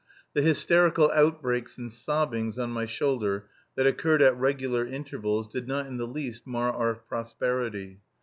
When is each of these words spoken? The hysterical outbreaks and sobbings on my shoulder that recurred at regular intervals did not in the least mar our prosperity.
The 0.33 0.41
hysterical 0.41 1.11
outbreaks 1.11 1.77
and 1.77 1.91
sobbings 1.93 2.57
on 2.57 2.71
my 2.71 2.87
shoulder 2.87 3.49
that 3.75 3.85
recurred 3.85 4.23
at 4.23 4.35
regular 4.35 4.83
intervals 4.83 5.47
did 5.47 5.67
not 5.67 5.85
in 5.85 5.97
the 5.97 6.07
least 6.07 6.47
mar 6.47 6.73
our 6.73 6.95
prosperity. 6.95 7.99